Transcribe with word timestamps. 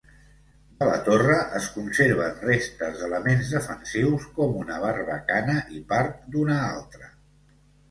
De 0.77 0.85
la 0.87 0.93
torre, 1.09 1.35
es 1.59 1.67
conserven 1.75 2.39
restes 2.47 2.97
d'elements 3.03 3.53
defensius 3.57 4.27
com 4.41 4.57
una 4.65 4.81
barbacana 4.87 5.61
i 5.79 5.85
part 5.95 6.19
d'una 6.35 6.61
altra. 6.75 7.15